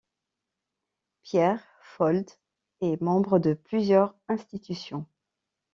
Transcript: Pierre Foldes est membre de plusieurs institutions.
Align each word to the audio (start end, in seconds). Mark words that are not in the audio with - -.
Pierre 1.21 1.63
Foldes 1.81 2.31
est 2.81 2.99
membre 3.01 3.37
de 3.37 3.53
plusieurs 3.53 4.15
institutions. 4.29 5.05